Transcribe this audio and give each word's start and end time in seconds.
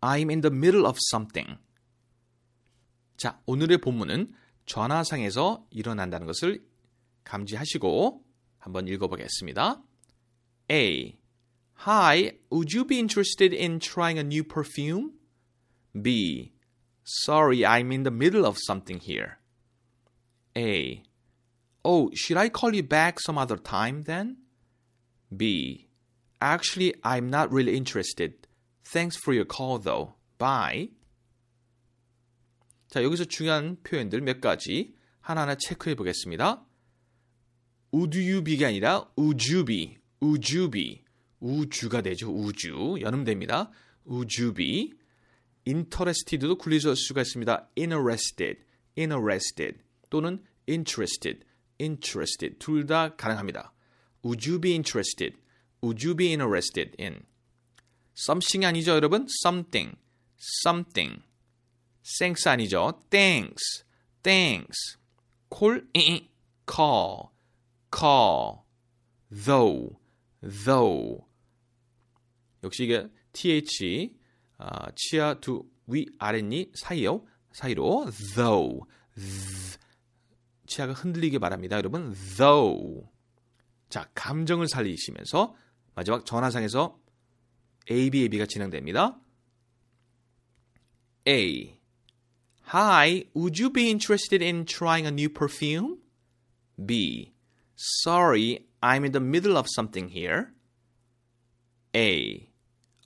I'm 0.00 0.30
in 0.30 0.40
the 0.40 0.54
middle 0.54 0.86
of 0.86 0.98
something. 1.10 1.58
자, 3.16 3.40
오늘의 3.46 3.78
본문은 3.78 4.32
전화상에서 4.66 5.66
일어난다는 5.70 6.26
것을 6.26 6.64
감지하시고 7.24 8.24
한번 8.58 8.88
읽어보겠습니다. 8.88 9.82
A. 10.70 11.18
Hi, 11.86 12.32
would 12.50 12.74
you 12.74 12.84
be 12.84 12.98
interested 12.98 13.54
in 13.54 13.78
trying 13.78 14.18
a 14.18 14.24
new 14.24 14.42
perfume? 14.42 15.12
B. 16.00 16.52
Sorry, 17.04 17.64
I'm 17.64 17.92
in 17.92 18.02
the 18.02 18.10
middle 18.10 18.44
of 18.44 18.58
something 18.58 18.98
here. 18.98 19.38
A. 20.56 21.02
Oh, 21.84 22.10
should 22.14 22.36
I 22.36 22.48
call 22.48 22.74
you 22.74 22.82
back 22.82 23.20
some 23.20 23.38
other 23.38 23.56
time 23.56 24.04
then? 24.04 24.38
B. 25.34 25.86
Actually, 26.40 26.94
I'm 27.04 27.30
not 27.30 27.52
really 27.52 27.76
interested. 27.76 28.46
Thanks 28.83 29.17
for 29.17 29.35
your 29.35 29.47
call 29.47 29.79
though. 29.79 30.13
Bye. 30.37 30.91
자, 32.87 33.03
여기서 33.03 33.25
중요한 33.25 33.77
표현들 33.83 34.21
몇 34.21 34.41
가지 34.41 34.95
하나하나 35.21 35.55
체크해 35.55 35.95
보겠습니다. 35.95 36.65
Would 37.93 38.17
you 38.19 38.43
be가 38.43 38.67
아니라 38.67 39.09
would 39.17 39.53
you 39.53 39.63
be, 39.65 39.97
would 40.21 40.57
you 40.57 40.69
be. 40.69 41.03
우주가 41.39 42.01
되죠. 42.01 42.31
우주. 42.31 42.97
연음됩니다. 43.01 43.71
Would 44.07 44.41
you 44.41 44.53
be. 44.53 44.93
interested도 45.67 46.57
굴리실 46.57 46.95
수가 46.95 47.21
있습니다. 47.21 47.69
interested, 47.77 48.63
interested 48.97 49.79
또는 50.09 50.43
interested, 50.67 51.45
interested 51.79 52.57
둘 52.59 52.85
다 52.85 53.15
가능합니다. 53.15 53.73
Would 54.23 54.49
you 54.49 54.59
be 54.59 54.71
interested? 54.71 55.37
Would 55.83 56.05
you 56.05 56.15
be 56.15 56.27
interested 56.27 56.95
in? 56.99 57.23
Something 58.21 58.65
아니죠, 58.65 58.91
여러분? 58.91 59.27
something, 59.43 59.95
something. 60.65 61.21
thanks 62.19 62.47
아니죠? 62.47 62.99
thanks, 63.09 63.83
thanks. 64.23 64.97
call, 65.49 65.81
이, 65.93 66.27
call, 66.69 67.29
call. 67.93 68.59
though, 69.45 69.97
though. 70.41 71.25
역시 72.63 72.83
이게 72.83 73.07
th 73.33 74.13
아, 74.57 74.91
치아 74.95 75.33
두 75.39 75.71
위 75.91 76.05
아랫니 76.19 76.71
사이요 76.73 77.25
사이로 77.51 78.09
though 78.35 78.85
th, 79.15 79.77
치아가 80.65 80.93
흔들리게 80.93 81.37
말합니다 81.37 81.75
여러분 81.77 82.13
though 82.37 83.07
자 83.89 84.09
감정을 84.15 84.67
살리시면서 84.67 85.53
마지막 85.95 86.25
전화상에서 86.25 86.97
ABAB가 87.88 88.46
진행됩니다 88.46 89.18
A 91.28 91.76
Hi, 92.72 93.24
would 93.34 93.58
you 93.58 93.70
be 93.70 93.90
interested 93.90 94.42
in 94.42 94.64
trying 94.64 95.06
a 95.06 95.10
new 95.10 95.28
perfume? 95.28 95.98
B 96.84 97.32
Sorry, 97.76 98.66
I'm 98.82 99.04
in 99.04 99.12
the 99.12 99.20
middle 99.20 99.56
of 99.56 99.66
something 99.68 100.08
here. 100.08 100.52
A 101.94 102.48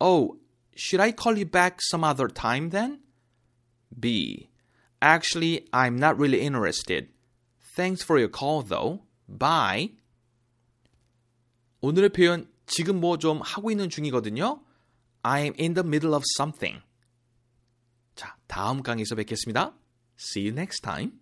Oh, 0.00 0.38
should 0.74 1.00
I 1.00 1.12
call 1.12 1.38
you 1.38 1.46
back 1.46 1.80
some 1.80 2.04
other 2.04 2.28
time 2.28 2.70
then? 2.70 3.00
B. 3.98 4.50
Actually, 5.00 5.68
I'm 5.72 5.96
not 5.96 6.18
really 6.18 6.40
interested. 6.40 7.08
Thanks 7.74 8.02
for 8.02 8.18
your 8.18 8.28
call 8.28 8.62
though. 8.62 9.02
Bye. 9.28 9.90
오늘의 11.82 12.08
표현 12.08 12.48
지금 12.71 12.99
뭐 12.99 13.17
좀 13.17 13.41
하고 13.41 13.69
있는 13.69 13.89
중이거든요. 13.89 14.63
I'm 15.23 15.59
in 15.59 15.73
the 15.73 15.85
middle 15.85 16.15
of 16.15 16.23
something. 16.37 16.81
자, 18.15 18.35
다음 18.47 18.81
강의에서 18.81 19.15
뵙겠습니다. 19.15 19.75
See 20.17 20.47
you 20.47 20.53
next 20.53 20.81
time. 20.81 21.20